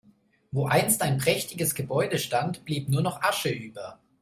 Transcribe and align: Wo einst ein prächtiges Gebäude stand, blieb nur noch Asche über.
Wo 0.51 0.65
einst 0.65 1.03
ein 1.03 1.19
prächtiges 1.19 1.75
Gebäude 1.75 2.17
stand, 2.17 2.65
blieb 2.65 2.89
nur 2.89 3.01
noch 3.03 3.21
Asche 3.21 3.49
über. 3.51 3.99